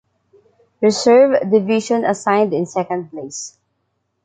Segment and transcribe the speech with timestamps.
[0.81, 3.55] Reserve Division assigned in second place.